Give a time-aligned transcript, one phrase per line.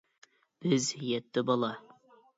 [0.65, 1.73] بىز يەتتە بالا